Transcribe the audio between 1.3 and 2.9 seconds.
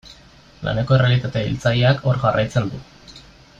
hiltzaileak hor jarraitzen du.